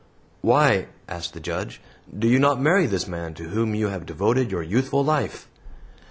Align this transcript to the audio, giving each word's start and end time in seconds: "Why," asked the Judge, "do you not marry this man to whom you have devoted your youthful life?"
"Why," 0.41 0.87
asked 1.07 1.35
the 1.35 1.39
Judge, 1.39 1.79
"do 2.17 2.27
you 2.27 2.39
not 2.39 2.59
marry 2.59 2.87
this 2.87 3.07
man 3.07 3.35
to 3.35 3.49
whom 3.49 3.75
you 3.75 3.89
have 3.89 4.07
devoted 4.07 4.49
your 4.49 4.63
youthful 4.63 5.05
life?" 5.05 5.47